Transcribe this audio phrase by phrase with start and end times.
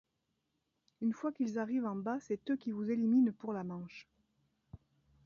[1.01, 4.07] Une fois, qu'ils arrivent en bas, c'est eux qui vous éliminent pour la manche.